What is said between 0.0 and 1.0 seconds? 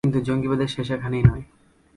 কিন্তু জঙ্গীবাদের শেষ